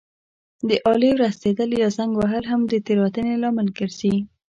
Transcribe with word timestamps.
د 0.69 0.71
آلې 0.91 1.11
ورستېدل 1.15 1.69
یا 1.81 1.89
زنګ 1.97 2.11
وهل 2.17 2.43
هم 2.51 2.61
د 2.67 2.73
تېروتنې 2.85 3.33
لامل 3.43 3.67
ګرځي. 3.77 4.15